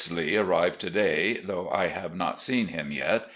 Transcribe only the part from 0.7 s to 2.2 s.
to day, though I have